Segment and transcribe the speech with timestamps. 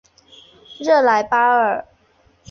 [0.79, 1.85] 热莱巴尔。